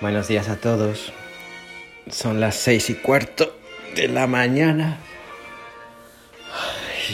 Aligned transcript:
Buenos 0.00 0.28
días 0.28 0.48
a 0.48 0.56
todos. 0.56 1.12
Son 2.10 2.40
las 2.40 2.56
seis 2.56 2.90
y 2.90 2.94
cuarto 2.94 3.56
de 3.94 4.08
la 4.08 4.26
mañana. 4.26 4.98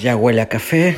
Ya 0.00 0.16
huele 0.16 0.40
a 0.40 0.48
café. 0.48 0.96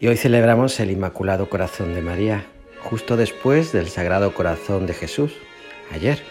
Y 0.00 0.08
hoy 0.08 0.16
celebramos 0.16 0.78
el 0.80 0.90
Inmaculado 0.90 1.48
Corazón 1.48 1.94
de 1.94 2.02
María, 2.02 2.46
justo 2.82 3.16
después 3.16 3.72
del 3.72 3.88
Sagrado 3.88 4.34
Corazón 4.34 4.86
de 4.86 4.94
Jesús, 4.94 5.32
ayer. 5.92 6.22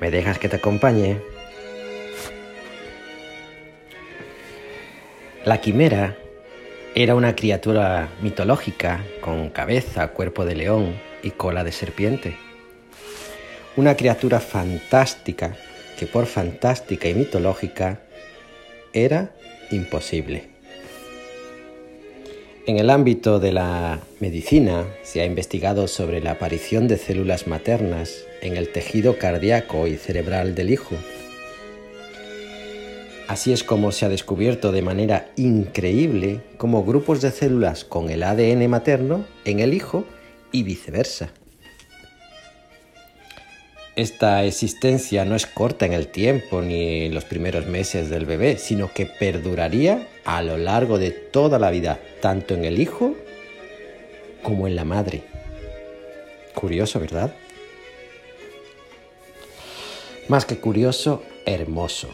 ¿Me 0.00 0.10
dejas 0.10 0.38
que 0.38 0.48
te 0.48 0.56
acompañe? 0.56 1.33
La 5.44 5.60
quimera 5.60 6.16
era 6.94 7.14
una 7.14 7.36
criatura 7.36 8.08
mitológica 8.22 9.04
con 9.20 9.50
cabeza, 9.50 10.08
cuerpo 10.08 10.46
de 10.46 10.54
león 10.54 10.94
y 11.22 11.32
cola 11.32 11.64
de 11.64 11.70
serpiente. 11.70 12.38
Una 13.76 13.94
criatura 13.94 14.40
fantástica 14.40 15.54
que 15.98 16.06
por 16.06 16.24
fantástica 16.24 17.10
y 17.10 17.14
mitológica 17.14 18.00
era 18.94 19.34
imposible. 19.70 20.48
En 22.66 22.78
el 22.78 22.88
ámbito 22.88 23.38
de 23.38 23.52
la 23.52 24.00
medicina 24.20 24.86
se 25.02 25.20
ha 25.20 25.26
investigado 25.26 25.88
sobre 25.88 26.22
la 26.22 26.30
aparición 26.30 26.88
de 26.88 26.96
células 26.96 27.46
maternas 27.46 28.24
en 28.40 28.56
el 28.56 28.72
tejido 28.72 29.18
cardíaco 29.18 29.86
y 29.88 29.98
cerebral 29.98 30.54
del 30.54 30.70
hijo. 30.70 30.96
Así 33.26 33.52
es 33.52 33.64
como 33.64 33.90
se 33.90 34.04
ha 34.04 34.10
descubierto 34.10 34.70
de 34.70 34.82
manera 34.82 35.30
increíble 35.36 36.42
cómo 36.58 36.84
grupos 36.84 37.22
de 37.22 37.30
células 37.30 37.84
con 37.84 38.10
el 38.10 38.22
ADN 38.22 38.68
materno 38.68 39.24
en 39.46 39.60
el 39.60 39.72
hijo 39.72 40.04
y 40.52 40.62
viceversa. 40.62 41.30
Esta 43.96 44.44
existencia 44.44 45.24
no 45.24 45.36
es 45.36 45.46
corta 45.46 45.86
en 45.86 45.92
el 45.92 46.08
tiempo 46.08 46.60
ni 46.60 47.06
en 47.06 47.14
los 47.14 47.24
primeros 47.24 47.66
meses 47.66 48.10
del 48.10 48.26
bebé, 48.26 48.58
sino 48.58 48.92
que 48.92 49.06
perduraría 49.06 50.06
a 50.24 50.42
lo 50.42 50.58
largo 50.58 50.98
de 50.98 51.12
toda 51.12 51.58
la 51.58 51.70
vida, 51.70 52.00
tanto 52.20 52.54
en 52.54 52.64
el 52.64 52.80
hijo 52.80 53.14
como 54.42 54.66
en 54.66 54.76
la 54.76 54.84
madre. 54.84 55.22
Curioso, 56.54 57.00
¿verdad? 57.00 57.32
Más 60.28 60.44
que 60.44 60.58
curioso, 60.58 61.22
hermoso. 61.46 62.08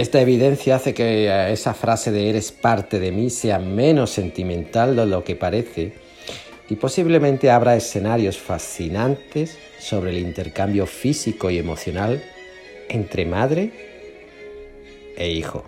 Esta 0.00 0.18
evidencia 0.18 0.76
hace 0.76 0.94
que 0.94 1.52
esa 1.52 1.74
frase 1.74 2.10
de 2.10 2.30
eres 2.30 2.52
parte 2.52 2.98
de 2.98 3.12
mí 3.12 3.28
sea 3.28 3.58
menos 3.58 4.08
sentimental 4.08 4.96
de 4.96 5.04
lo 5.04 5.24
que 5.24 5.36
parece 5.36 5.92
y 6.70 6.76
posiblemente 6.76 7.50
abra 7.50 7.76
escenarios 7.76 8.38
fascinantes 8.38 9.58
sobre 9.78 10.12
el 10.12 10.18
intercambio 10.20 10.86
físico 10.86 11.50
y 11.50 11.58
emocional 11.58 12.24
entre 12.88 13.26
madre 13.26 13.72
e 15.18 15.32
hijo. 15.32 15.66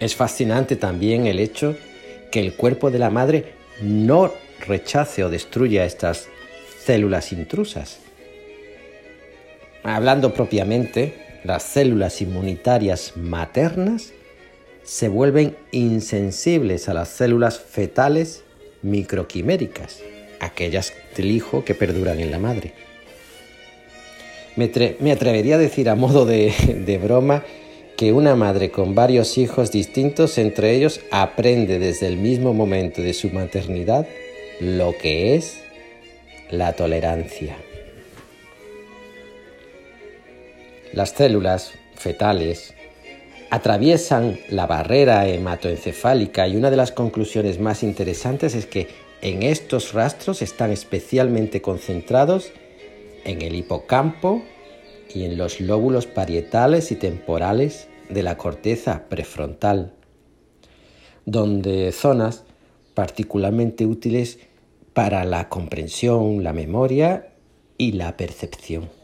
Es 0.00 0.16
fascinante 0.16 0.76
también 0.76 1.26
el 1.26 1.38
hecho 1.38 1.76
que 2.32 2.40
el 2.40 2.54
cuerpo 2.54 2.90
de 2.90 3.00
la 3.00 3.10
madre 3.10 3.52
no 3.82 4.32
rechace 4.66 5.24
o 5.24 5.28
destruya 5.28 5.84
estas 5.84 6.28
células 6.86 7.32
intrusas. 7.32 7.98
Hablando 9.82 10.32
propiamente, 10.32 11.23
las 11.44 11.62
células 11.62 12.20
inmunitarias 12.20 13.12
maternas 13.16 14.12
se 14.82 15.08
vuelven 15.08 15.56
insensibles 15.70 16.88
a 16.88 16.94
las 16.94 17.08
células 17.08 17.58
fetales 17.58 18.42
microquiméricas, 18.82 20.00
aquellas 20.40 20.92
del 21.16 21.30
hijo 21.30 21.64
que 21.64 21.74
perduran 21.74 22.20
en 22.20 22.30
la 22.30 22.38
madre. 22.38 22.72
Me, 24.56 25.12
atrevería 25.12 25.56
a 25.56 25.58
decir 25.58 25.88
a 25.88 25.94
modo 25.94 26.26
de, 26.26 26.52
de 26.86 26.98
broma 26.98 27.44
que 27.96 28.12
una 28.12 28.36
madre 28.36 28.70
con 28.70 28.94
varios 28.94 29.38
hijos 29.38 29.70
distintos 29.70 30.38
entre 30.38 30.72
ellos 30.74 31.00
aprende 31.10 31.78
desde 31.78 32.06
el 32.06 32.16
mismo 32.16 32.52
momento 32.52 33.02
de 33.02 33.14
su 33.14 33.30
maternidad 33.30 34.06
lo 34.60 34.96
que 34.96 35.34
es 35.34 35.60
la 36.50 36.72
tolerancia. 36.72 37.56
Las 40.94 41.10
células 41.10 41.72
fetales 41.96 42.72
atraviesan 43.50 44.38
la 44.48 44.68
barrera 44.68 45.26
hematoencefálica 45.26 46.46
y 46.46 46.56
una 46.56 46.70
de 46.70 46.76
las 46.76 46.92
conclusiones 46.92 47.58
más 47.58 47.82
interesantes 47.82 48.54
es 48.54 48.66
que 48.66 48.86
en 49.20 49.42
estos 49.42 49.92
rastros 49.92 50.40
están 50.40 50.70
especialmente 50.70 51.60
concentrados 51.60 52.52
en 53.24 53.42
el 53.42 53.56
hipocampo 53.56 54.44
y 55.12 55.24
en 55.24 55.36
los 55.36 55.60
lóbulos 55.60 56.06
parietales 56.06 56.92
y 56.92 56.94
temporales 56.94 57.88
de 58.08 58.22
la 58.22 58.36
corteza 58.36 59.08
prefrontal, 59.08 59.94
donde 61.26 61.90
zonas 61.90 62.44
particularmente 62.94 63.84
útiles 63.84 64.38
para 64.92 65.24
la 65.24 65.48
comprensión, 65.48 66.44
la 66.44 66.52
memoria 66.52 67.30
y 67.78 67.92
la 67.92 68.16
percepción. 68.16 69.03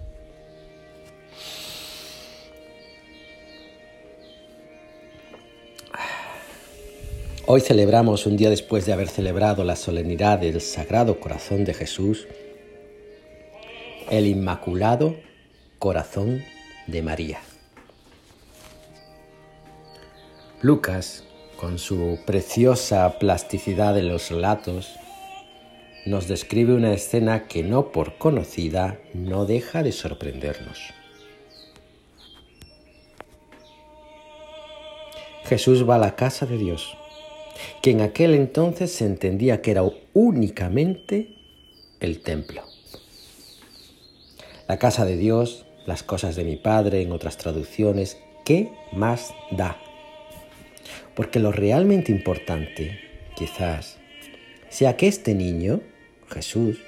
Hoy 7.53 7.61
celebramos, 7.63 8.27
un 8.27 8.37
día 8.37 8.49
después 8.49 8.87
de 8.87 8.93
haber 8.93 9.09
celebrado 9.09 9.65
la 9.65 9.75
solemnidad 9.75 10.39
del 10.39 10.61
Sagrado 10.61 11.19
Corazón 11.19 11.65
de 11.65 11.75
Jesús, 11.75 12.29
el 14.09 14.29
Inmaculado 14.29 15.17
Corazón 15.81 16.45
de 16.87 17.03
María. 17.03 17.41
Lucas, 20.63 21.25
con 21.57 21.81
su 21.81 22.21
preciosa 22.25 23.19
plasticidad 23.19 23.99
en 23.99 24.11
los 24.11 24.31
relatos, 24.31 24.95
nos 26.07 26.29
describe 26.29 26.73
una 26.73 26.95
escena 26.95 27.49
que 27.49 27.65
no 27.65 27.91
por 27.91 28.17
conocida 28.17 29.01
no 29.13 29.45
deja 29.45 29.83
de 29.83 29.91
sorprendernos. 29.91 30.79
Jesús 35.47 35.85
va 35.91 35.97
a 35.97 35.99
la 35.99 36.15
casa 36.15 36.47
de 36.47 36.57
Dios 36.57 36.97
que 37.83 37.91
en 37.91 38.01
aquel 38.01 38.35
entonces 38.35 38.93
se 38.93 39.07
entendía 39.07 39.63
que 39.63 39.71
era 39.73 39.83
únicamente 40.13 41.35
el 42.01 42.21
templo. 42.21 42.63
La 44.69 44.79
casa 44.79 45.05
de 45.05 45.17
Dios, 45.17 45.67
las 45.87 46.03
cosas 46.03 46.37
de 46.37 46.45
mi 46.45 46.57
Padre, 46.57 47.03
en 47.03 47.13
otras 47.13 47.37
traducciones, 47.37 48.19
¿qué 48.45 48.71
más 48.93 49.35
da? 49.51 49.79
Porque 51.15 51.41
lo 51.41 51.53
realmente 51.53 52.13
importante, 52.13 53.01
quizás, 53.37 53.99
sea 54.69 54.97
que 54.97 55.09
este 55.09 55.35
niño, 55.35 55.81
Jesús, 56.29 56.79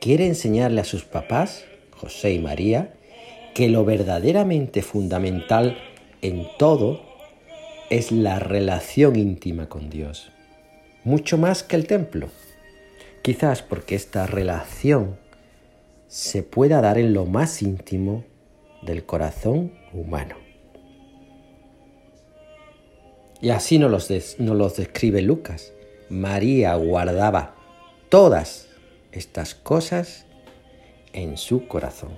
quiere 0.00 0.26
enseñarle 0.26 0.80
a 0.80 0.84
sus 0.84 1.04
papás, 1.04 1.64
José 1.90 2.32
y 2.32 2.38
María, 2.38 2.94
que 3.54 3.68
lo 3.68 3.84
verdaderamente 3.84 4.82
fundamental 4.82 5.78
en 6.22 6.46
todo 6.58 7.13
es 7.90 8.12
la 8.12 8.38
relación 8.38 9.16
íntima 9.16 9.68
con 9.68 9.90
Dios, 9.90 10.30
mucho 11.04 11.38
más 11.38 11.62
que 11.62 11.76
el 11.76 11.86
templo. 11.86 12.28
Quizás 13.22 13.62
porque 13.62 13.94
esta 13.94 14.26
relación 14.26 15.16
se 16.08 16.42
pueda 16.42 16.80
dar 16.80 16.98
en 16.98 17.14
lo 17.14 17.26
más 17.26 17.62
íntimo 17.62 18.24
del 18.82 19.04
corazón 19.04 19.72
humano. 19.92 20.36
Y 23.40 23.50
así 23.50 23.78
nos 23.78 23.90
los, 23.90 24.38
los 24.38 24.76
describe 24.76 25.22
Lucas. 25.22 25.72
María 26.08 26.74
guardaba 26.76 27.54
todas 28.08 28.68
estas 29.12 29.54
cosas 29.54 30.26
en 31.12 31.36
su 31.36 31.66
corazón. 31.66 32.12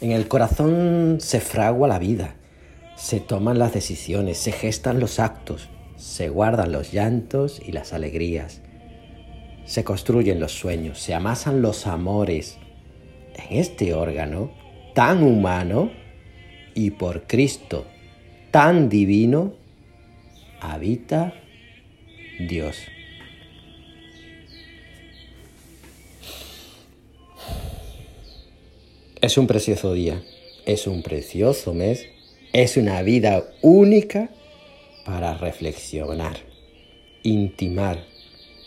En 0.00 0.12
el 0.12 0.28
corazón 0.28 1.18
se 1.20 1.40
fragua 1.40 1.88
la 1.88 1.98
vida, 1.98 2.34
se 2.98 3.20
toman 3.20 3.58
las 3.58 3.72
decisiones, 3.72 4.38
se 4.38 4.50
gestan 4.50 4.98
los 4.98 5.20
actos, 5.20 5.68
se 5.96 6.28
guardan 6.28 6.72
los 6.72 6.92
llantos 6.92 7.62
y 7.64 7.70
las 7.70 7.92
alegrías, 7.92 8.60
se 9.64 9.84
construyen 9.84 10.40
los 10.40 10.52
sueños, 10.52 10.98
se 10.98 11.14
amasan 11.14 11.62
los 11.62 11.86
amores. 11.86 12.58
En 13.34 13.58
este 13.58 13.94
órgano 13.94 14.50
tan 14.94 15.22
humano 15.22 15.92
y 16.74 16.90
por 16.90 17.28
Cristo 17.28 17.86
tan 18.50 18.88
divino, 18.88 19.54
habita 20.60 21.34
Dios. 22.40 22.78
Es 29.20 29.38
un 29.38 29.46
precioso 29.46 29.92
día 29.92 30.20
es 30.68 30.86
un 30.86 31.02
precioso 31.02 31.72
mes, 31.72 32.08
es 32.52 32.76
una 32.76 33.02
vida 33.02 33.44
única 33.62 34.30
para 35.04 35.36
reflexionar, 35.36 36.38
intimar 37.22 38.04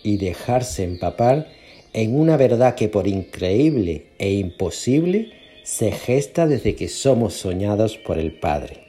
y 0.03 0.17
dejarse 0.17 0.83
empapar 0.83 1.47
en 1.93 2.15
una 2.15 2.37
verdad 2.37 2.75
que 2.75 2.89
por 2.89 3.07
increíble 3.07 4.07
e 4.17 4.33
imposible 4.33 5.33
se 5.63 5.91
gesta 5.91 6.47
desde 6.47 6.75
que 6.75 6.87
somos 6.87 7.33
soñados 7.33 7.97
por 7.97 8.17
el 8.17 8.31
Padre. 8.31 8.83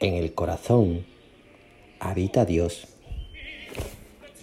En 0.00 0.14
el 0.14 0.32
corazón 0.32 1.04
habita 1.98 2.44
Dios 2.44 2.86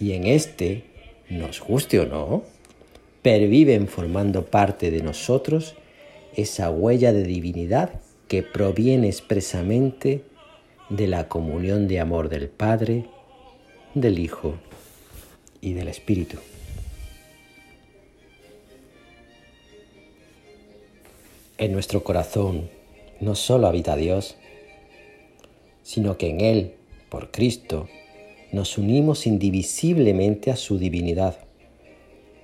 y 0.00 0.12
en 0.12 0.26
este, 0.26 0.84
nos 1.28 1.60
guste 1.60 1.98
o 1.98 2.06
no, 2.06 2.44
perviven 3.22 3.88
formando 3.88 4.46
parte 4.46 4.90
de 4.90 5.02
nosotros 5.02 5.74
esa 6.36 6.70
huella 6.70 7.12
de 7.12 7.24
divinidad 7.24 8.00
que 8.28 8.42
proviene 8.42 9.08
expresamente 9.08 10.22
de 10.90 11.06
la 11.06 11.28
comunión 11.28 11.88
de 11.88 12.00
amor 12.00 12.28
del 12.28 12.48
Padre, 12.48 13.06
del 13.94 14.18
Hijo 14.18 14.54
y 15.60 15.72
del 15.72 15.88
Espíritu. 15.88 16.38
En 21.58 21.72
nuestro 21.72 22.04
corazón 22.04 22.70
no 23.20 23.34
solo 23.34 23.66
habita 23.66 23.96
Dios, 23.96 24.36
sino 25.82 26.16
que 26.16 26.28
en 26.28 26.40
Él, 26.40 26.74
por 27.08 27.30
Cristo, 27.30 27.88
nos 28.52 28.78
unimos 28.78 29.26
indivisiblemente 29.26 30.50
a 30.50 30.56
su 30.56 30.78
divinidad, 30.78 31.38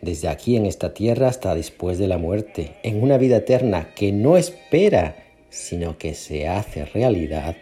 desde 0.02 0.28
aquí 0.28 0.56
en 0.56 0.66
esta 0.66 0.92
tierra 0.92 1.28
hasta 1.28 1.54
después 1.54 1.98
de 1.98 2.08
la 2.08 2.18
muerte, 2.18 2.74
en 2.82 3.02
una 3.02 3.16
vida 3.16 3.36
eterna 3.36 3.94
que 3.94 4.12
no 4.12 4.36
espera, 4.36 5.16
sino 5.54 5.98
que 5.98 6.14
se 6.14 6.48
hace 6.48 6.84
realidad, 6.84 7.56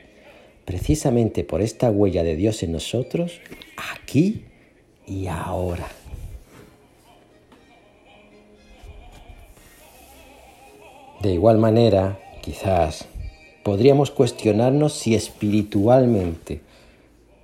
precisamente 0.65 1.45
por 1.45 1.61
esta 1.61 1.91
huella 1.91 2.25
de 2.25 2.37
Dios 2.37 2.63
en 2.63 2.73
nosotros, 2.73 3.41
aquí 3.93 4.47
y 5.07 5.27
ahora. 5.27 5.87
De 11.21 11.35
igual 11.35 11.59
manera, 11.59 12.19
quizás 12.41 13.05
podríamos 13.63 14.11
cuestionarnos 14.11 14.95
si 14.95 15.15
espiritualmente 15.15 16.63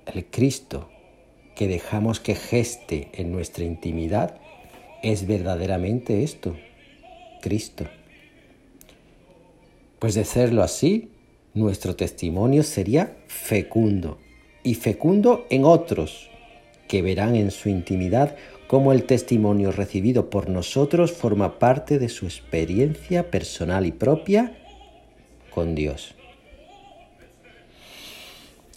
el 0.07 0.25
Cristo 0.25 0.89
que 1.55 1.67
dejamos 1.67 2.19
que 2.19 2.33
geste 2.33 3.09
en 3.13 3.31
nuestra 3.31 3.63
intimidad 3.65 4.35
es 5.03 5.27
verdaderamente 5.27 6.23
esto, 6.23 6.55
Cristo. 7.41 7.85
Pues 9.99 10.15
de 10.15 10.23
serlo 10.23 10.63
así, 10.63 11.11
nuestro 11.53 11.95
testimonio 11.95 12.63
sería 12.63 13.17
fecundo 13.27 14.17
y 14.63 14.75
fecundo 14.75 15.45
en 15.49 15.65
otros, 15.65 16.29
que 16.87 17.01
verán 17.01 17.35
en 17.35 17.51
su 17.51 17.69
intimidad 17.69 18.35
cómo 18.67 18.93
el 18.93 19.03
testimonio 19.03 19.71
recibido 19.71 20.29
por 20.29 20.49
nosotros 20.49 21.11
forma 21.11 21.59
parte 21.59 21.99
de 21.99 22.07
su 22.07 22.25
experiencia 22.25 23.29
personal 23.29 23.85
y 23.85 23.91
propia 23.91 24.57
con 25.49 25.75
Dios. 25.75 26.15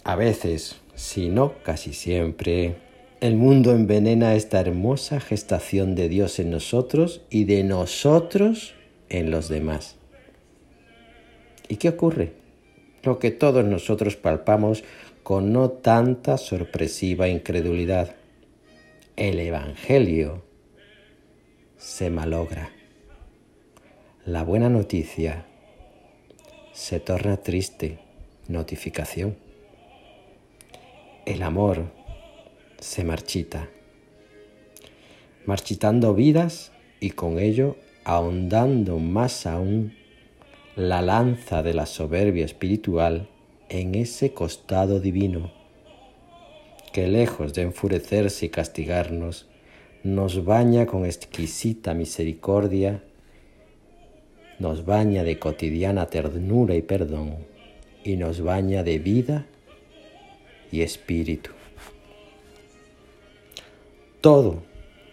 A 0.03 0.15
veces, 0.15 0.81
si 0.95 1.29
no 1.29 1.53
casi 1.63 1.93
siempre, 1.93 2.75
el 3.21 3.37
mundo 3.37 3.71
envenena 3.71 4.35
esta 4.35 4.59
hermosa 4.59 5.21
gestación 5.21 5.95
de 5.95 6.09
Dios 6.09 6.39
en 6.39 6.51
nosotros 6.51 7.21
y 7.29 7.45
de 7.45 7.63
nosotros 7.63 8.73
en 9.07 9.31
los 9.31 9.47
demás. 9.47 9.95
¿Y 11.73 11.77
qué 11.77 11.89
ocurre? 11.89 12.33
Lo 13.01 13.17
que 13.17 13.31
todos 13.31 13.65
nosotros 13.65 14.15
palpamos 14.15 14.83
con 15.23 15.53
no 15.53 15.71
tanta 15.71 16.37
sorpresiva 16.37 17.27
incredulidad. 17.29 18.15
El 19.15 19.39
Evangelio 19.39 20.43
se 21.77 22.11
malogra. 22.11 22.69
La 24.23 24.43
buena 24.43 24.69
noticia 24.69 25.47
se 26.73 26.99
torna 26.99 27.37
triste 27.37 27.97
notificación. 28.47 29.35
El 31.25 31.41
amor 31.41 31.85
se 32.79 33.03
marchita, 33.03 33.67
marchitando 35.47 36.13
vidas 36.13 36.71
y 36.99 37.09
con 37.09 37.39
ello 37.39 37.77
ahondando 38.03 38.99
más 38.99 39.47
aún 39.47 40.02
la 40.75 41.03
lanza 41.03 41.61
de 41.61 41.75
la 41.75 41.85
soberbia 41.85 42.45
espiritual 42.45 43.29
en 43.69 43.93
ese 43.93 44.33
costado 44.33 44.99
divino, 44.99 45.51
que 46.91 47.07
lejos 47.07 47.53
de 47.53 47.61
enfurecerse 47.61 48.47
y 48.47 48.49
castigarnos, 48.49 49.47
nos 50.03 50.43
baña 50.43 50.87
con 50.87 51.05
exquisita 51.05 51.93
misericordia, 51.93 53.03
nos 54.59 54.83
baña 54.85 55.23
de 55.23 55.37
cotidiana 55.37 56.07
ternura 56.07 56.75
y 56.75 56.81
perdón, 56.81 57.37
y 58.03 58.17
nos 58.17 58.41
baña 58.41 58.83
de 58.83 58.97
vida 58.97 59.45
y 60.71 60.81
espíritu. 60.81 61.51
Todo 64.21 64.63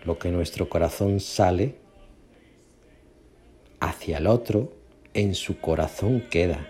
lo 0.04 0.18
que 0.18 0.30
nuestro 0.30 0.68
corazón 0.70 1.20
sale 1.20 1.74
hacia 3.78 4.18
el 4.18 4.26
otro, 4.26 4.79
en 5.14 5.34
su 5.34 5.60
corazón 5.60 6.20
queda. 6.30 6.66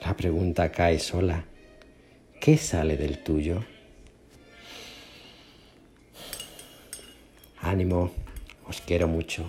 La 0.00 0.16
pregunta 0.16 0.72
cae 0.72 0.98
sola. 0.98 1.44
¿Qué 2.40 2.56
sale 2.56 2.96
del 2.96 3.22
tuyo? 3.22 3.62
Ánimo, 7.60 8.10
os 8.66 8.80
quiero 8.80 9.06
mucho. 9.06 9.44